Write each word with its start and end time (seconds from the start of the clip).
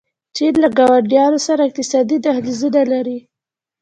چین 0.35 0.53
له 0.63 0.69
ګاونډیانو 0.77 1.39
سره 1.47 1.61
اقتصادي 1.63 2.17
دهلیزونه 2.25 2.81
لري. 2.93 3.19